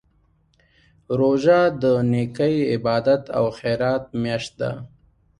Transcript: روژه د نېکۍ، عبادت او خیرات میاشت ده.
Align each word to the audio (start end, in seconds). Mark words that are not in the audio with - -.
روژه 1.19 1.59
د 1.81 1.83
نېکۍ، 2.11 2.55
عبادت 2.73 3.23
او 3.37 3.45
خیرات 3.57 4.03
میاشت 4.21 4.51
ده. 4.61 4.71